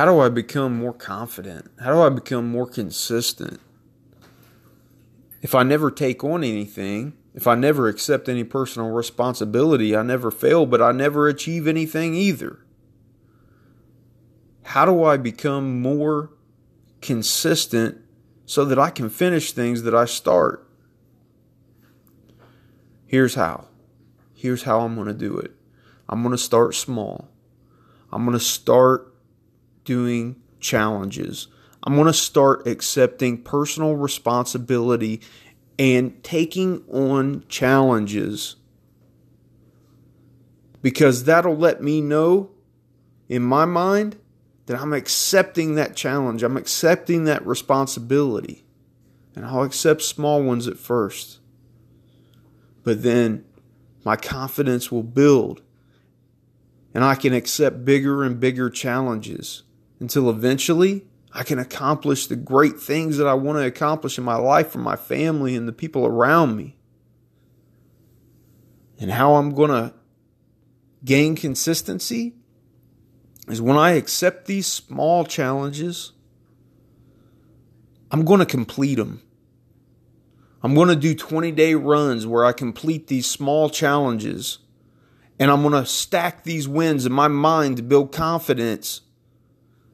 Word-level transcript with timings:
How 0.00 0.06
do 0.06 0.18
I 0.18 0.30
become 0.30 0.78
more 0.78 0.94
confident? 0.94 1.70
How 1.78 1.92
do 1.92 2.00
I 2.00 2.08
become 2.08 2.50
more 2.50 2.66
consistent? 2.66 3.60
If 5.42 5.54
I 5.54 5.62
never 5.62 5.90
take 5.90 6.24
on 6.24 6.42
anything, 6.42 7.12
if 7.34 7.46
I 7.46 7.54
never 7.54 7.86
accept 7.86 8.26
any 8.26 8.42
personal 8.42 8.88
responsibility, 8.92 9.94
I 9.94 10.02
never 10.02 10.30
fail, 10.30 10.64
but 10.64 10.80
I 10.80 10.92
never 10.92 11.28
achieve 11.28 11.66
anything 11.66 12.14
either. 12.14 12.64
How 14.62 14.86
do 14.86 15.04
I 15.04 15.18
become 15.18 15.82
more 15.82 16.30
consistent 17.02 17.98
so 18.46 18.64
that 18.64 18.78
I 18.78 18.88
can 18.88 19.10
finish 19.10 19.52
things 19.52 19.82
that 19.82 19.94
I 19.94 20.06
start? 20.06 20.66
Here's 23.04 23.34
how. 23.34 23.66
Here's 24.32 24.62
how 24.62 24.80
I'm 24.80 24.94
going 24.94 25.08
to 25.08 25.12
do 25.12 25.36
it. 25.36 25.54
I'm 26.08 26.22
going 26.22 26.32
to 26.32 26.38
start 26.38 26.74
small. 26.74 27.28
I'm 28.10 28.24
going 28.24 28.38
to 28.38 28.42
start 28.42 29.09
doing 29.84 30.36
challenges. 30.60 31.48
I'm 31.82 31.94
going 31.94 32.06
to 32.06 32.12
start 32.12 32.66
accepting 32.66 33.42
personal 33.42 33.96
responsibility 33.96 35.20
and 35.78 36.22
taking 36.22 36.84
on 36.92 37.44
challenges 37.48 38.56
because 40.82 41.24
that'll 41.24 41.56
let 41.56 41.82
me 41.82 42.00
know 42.00 42.50
in 43.28 43.42
my 43.42 43.64
mind 43.64 44.18
that 44.66 44.80
I'm 44.80 44.92
accepting 44.92 45.74
that 45.74 45.96
challenge. 45.96 46.42
I'm 46.42 46.56
accepting 46.56 47.24
that 47.24 47.46
responsibility. 47.46 48.64
And 49.34 49.44
I'll 49.44 49.62
accept 49.62 50.02
small 50.02 50.42
ones 50.42 50.66
at 50.66 50.76
first. 50.78 51.38
But 52.82 53.02
then 53.02 53.44
my 54.04 54.16
confidence 54.16 54.90
will 54.90 55.02
build 55.02 55.62
and 56.92 57.04
I 57.04 57.14
can 57.14 57.32
accept 57.32 57.84
bigger 57.84 58.24
and 58.24 58.40
bigger 58.40 58.68
challenges 58.68 59.62
until 60.00 60.28
eventually 60.30 61.04
I 61.32 61.44
can 61.44 61.58
accomplish 61.58 62.26
the 62.26 62.36
great 62.36 62.80
things 62.80 63.18
that 63.18 63.28
I 63.28 63.34
want 63.34 63.58
to 63.58 63.66
accomplish 63.66 64.18
in 64.18 64.24
my 64.24 64.36
life 64.36 64.70
for 64.70 64.78
my 64.78 64.96
family 64.96 65.54
and 65.54 65.68
the 65.68 65.72
people 65.72 66.04
around 66.04 66.56
me. 66.56 66.76
And 68.98 69.10
how 69.10 69.34
I'm 69.34 69.54
going 69.54 69.70
to 69.70 69.94
gain 71.04 71.36
consistency 71.36 72.34
is 73.48 73.62
when 73.62 73.76
I 73.76 73.92
accept 73.92 74.46
these 74.46 74.66
small 74.66 75.24
challenges, 75.24 76.12
I'm 78.10 78.24
going 78.24 78.40
to 78.40 78.46
complete 78.46 78.96
them. 78.96 79.22
I'm 80.62 80.74
going 80.74 80.88
to 80.88 80.96
do 80.96 81.14
20 81.14 81.52
day 81.52 81.74
runs 81.74 82.26
where 82.26 82.44
I 82.44 82.52
complete 82.52 83.06
these 83.06 83.26
small 83.26 83.70
challenges 83.70 84.58
and 85.38 85.50
I'm 85.50 85.62
going 85.62 85.72
to 85.72 85.86
stack 85.86 86.44
these 86.44 86.68
wins 86.68 87.06
in 87.06 87.12
my 87.12 87.28
mind 87.28 87.78
to 87.78 87.82
build 87.82 88.12
confidence 88.12 89.00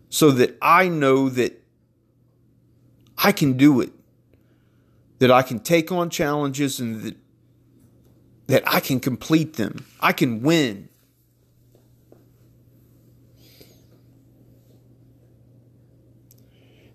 so 0.09 0.31
that 0.31 0.57
I 0.63 0.89
know 0.89 1.29
that 1.29 1.63
I 3.19 3.33
can 3.33 3.55
do 3.55 3.81
it, 3.81 3.93
that 5.19 5.31
I 5.31 5.43
can 5.43 5.59
take 5.59 5.91
on 5.91 6.11
challenges 6.11 6.81
and 6.81 7.03
that, 7.03 7.17
that 8.47 8.63
I 8.67 8.81
can 8.81 9.01
complete 9.01 9.55
them. 9.55 9.87
I 10.01 10.13
can 10.13 10.43
win. 10.43 10.89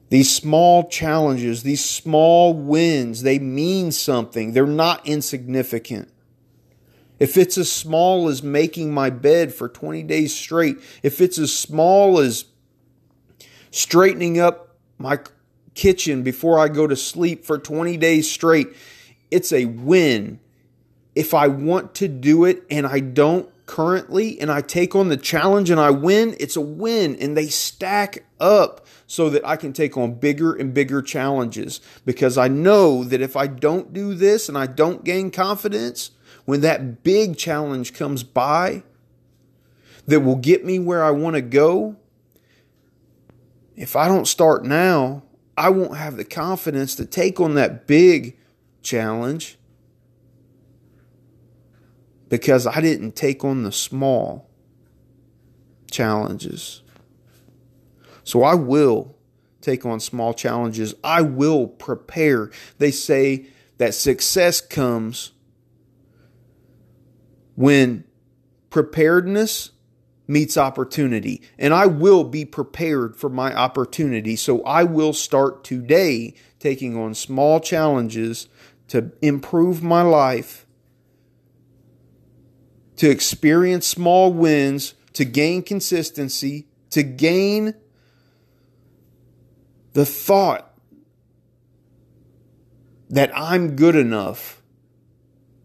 These 0.09 0.35
small 0.35 0.89
challenges, 0.89 1.63
these 1.63 1.83
small 1.83 2.53
wins, 2.53 3.23
they 3.23 3.39
mean 3.39 3.93
something. 3.93 4.51
They're 4.51 4.67
not 4.67 5.07
insignificant. 5.07 6.11
If 7.17 7.37
it's 7.37 7.57
as 7.57 7.71
small 7.71 8.27
as 8.27 8.43
making 8.43 8.93
my 8.93 9.09
bed 9.09 9.53
for 9.53 9.69
20 9.69 10.03
days 10.03 10.35
straight, 10.35 10.77
if 11.01 11.21
it's 11.21 11.37
as 11.37 11.57
small 11.57 12.19
as 12.19 12.43
straightening 13.71 14.39
up 14.39 14.75
my 14.97 15.19
kitchen 15.73 16.23
before 16.23 16.59
I 16.59 16.67
go 16.67 16.87
to 16.87 16.95
sleep 16.95 17.45
for 17.45 17.57
20 17.57 17.97
days 17.97 18.29
straight. 18.29 18.67
It's 19.31 19.51
a 19.51 19.65
win. 19.65 20.39
If 21.15 21.33
I 21.33 21.47
want 21.47 21.95
to 21.95 22.07
do 22.07 22.45
it 22.45 22.63
and 22.69 22.85
I 22.85 22.99
don't 22.99 23.49
currently 23.65 24.39
and 24.39 24.51
I 24.51 24.61
take 24.61 24.95
on 24.95 25.07
the 25.07 25.17
challenge 25.17 25.69
and 25.69 25.79
I 25.79 25.91
win, 25.91 26.35
it's 26.39 26.55
a 26.55 26.61
win 26.61 27.15
and 27.15 27.35
they 27.35 27.47
stack 27.47 28.25
up 28.39 28.85
so 29.07 29.29
that 29.29 29.45
I 29.45 29.55
can 29.55 29.73
take 29.73 29.97
on 29.97 30.15
bigger 30.15 30.53
and 30.53 30.73
bigger 30.73 31.01
challenges 31.01 31.79
because 32.05 32.37
I 32.37 32.47
know 32.47 33.03
that 33.03 33.21
if 33.21 33.35
I 33.35 33.47
don't 33.47 33.93
do 33.93 34.13
this 34.13 34.49
and 34.49 34.57
I 34.57 34.67
don't 34.67 35.03
gain 35.03 35.31
confidence, 35.31 36.11
when 36.45 36.61
that 36.61 37.03
big 37.03 37.37
challenge 37.37 37.93
comes 37.93 38.23
by 38.23 38.83
that 40.07 40.21
will 40.21 40.35
get 40.35 40.65
me 40.65 40.79
where 40.79 41.03
I 41.03 41.11
want 41.11 41.35
to 41.35 41.41
go, 41.41 41.95
if 43.75 43.95
I 43.95 44.07
don't 44.07 44.27
start 44.27 44.63
now, 44.63 45.23
I 45.57 45.69
won't 45.69 45.97
have 45.97 46.17
the 46.17 46.25
confidence 46.25 46.95
to 46.95 47.05
take 47.05 47.39
on 47.39 47.55
that 47.55 47.87
big 47.87 48.37
challenge 48.81 49.57
because 52.29 52.65
I 52.65 52.79
didn't 52.81 53.15
take 53.15 53.43
on 53.43 53.63
the 53.63 53.71
small 53.71 54.49
challenges. 55.91 56.81
So 58.23 58.43
I 58.43 58.55
will 58.55 59.17
take 59.61 59.85
on 59.85 59.99
small 59.99 60.33
challenges. 60.33 60.95
I 61.03 61.21
will 61.21 61.67
prepare. 61.67 62.49
They 62.77 62.91
say 62.91 63.47
that 63.77 63.93
success 63.93 64.61
comes 64.61 65.31
when 67.55 68.05
preparedness 68.69 69.71
meets 70.31 70.55
opportunity. 70.55 71.41
And 71.59 71.73
I 71.73 71.85
will 71.87 72.23
be 72.23 72.45
prepared 72.45 73.17
for 73.17 73.29
my 73.29 73.53
opportunity. 73.53 74.35
So 74.37 74.63
I 74.63 74.83
will 74.83 75.13
start 75.13 75.63
today 75.63 76.35
taking 76.59 76.97
on 76.97 77.13
small 77.13 77.59
challenges 77.59 78.47
to 78.87 79.11
improve 79.21 79.83
my 79.83 80.01
life, 80.01 80.65
to 82.95 83.09
experience 83.09 83.85
small 83.85 84.31
wins, 84.31 84.93
to 85.13 85.25
gain 85.25 85.63
consistency, 85.63 86.67
to 86.91 87.03
gain 87.03 87.73
the 89.93 90.05
thought 90.05 90.73
that 93.09 93.29
I'm 93.35 93.75
good 93.75 93.97
enough 93.97 94.61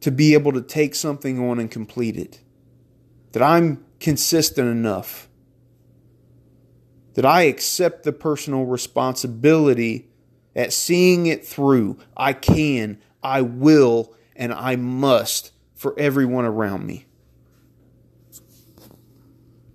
to 0.01 0.11
be 0.11 0.35
able 0.35 0.53
to 0.53 0.63
take 0.63 0.97
something 0.97 1.39
on 1.39 1.61
and 1.61 1.71
complete 1.71 2.17
it. 2.17 2.41
That 3.33 3.43
I'm 3.43 3.86
consistent 4.01 4.69
enough 4.69 5.29
that 7.15 7.25
I 7.25 7.43
accept 7.43 8.03
the 8.03 8.13
personal 8.13 8.65
responsibility 8.65 10.09
at 10.55 10.73
seeing 10.73 11.27
it 11.27 11.47
through. 11.47 11.99
I 12.17 12.33
can, 12.35 12.99
I 13.23 13.41
will, 13.41 14.15
and 14.35 14.53
I 14.53 14.77
must 14.77 15.53
for 15.75 15.99
everyone 15.99 16.45
around 16.45 16.87
me. 16.87 17.07